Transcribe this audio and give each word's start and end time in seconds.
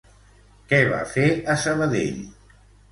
Què 0.71 0.79
va 0.93 1.03
fer 1.13 1.29
a 1.55 1.59
Sabadell? 1.67 2.21